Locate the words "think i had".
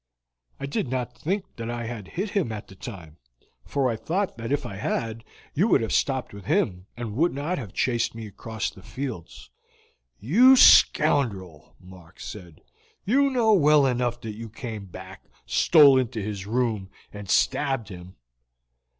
1.15-2.07